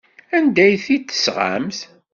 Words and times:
Anda 0.37 0.61
ay 0.65 0.75
t-id-tesɣamt? 0.83 1.79